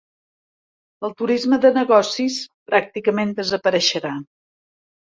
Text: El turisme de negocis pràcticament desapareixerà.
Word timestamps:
El 1.09 1.13
turisme 1.19 1.61
de 1.67 1.73
negocis 1.77 2.41
pràcticament 2.73 3.39
desapareixerà. 3.43 4.19